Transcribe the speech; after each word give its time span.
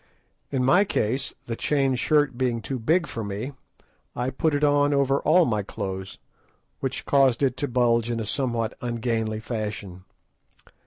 In 0.49 0.65
my 0.65 0.83
case, 0.83 1.35
the 1.45 1.55
chain 1.55 1.93
shirt 1.93 2.35
being 2.35 2.59
too 2.59 2.79
big 2.79 3.05
for 3.05 3.23
me, 3.23 3.53
I 4.15 4.31
put 4.31 4.55
it 4.55 4.63
on 4.63 4.95
over 4.95 5.19
all 5.19 5.45
my 5.45 5.61
clothes, 5.61 6.17
which 6.79 7.05
caused 7.05 7.43
it 7.43 7.55
to 7.57 7.67
bulge 7.67 8.09
in 8.09 8.19
a 8.19 8.25
somewhat 8.25 8.73
ungainly 8.81 9.39
fashion. 9.39 10.05